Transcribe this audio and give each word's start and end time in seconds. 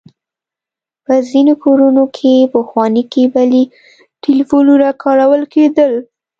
په 1.05 1.13
ځينې 1.29 1.53
کورونو 1.63 2.03
کې 2.17 2.49
پخواني 2.55 3.03
کيبلي 3.13 3.63
ټليفونونه 4.23 4.87
کارول 5.03 5.41
کېدل. 5.53 5.93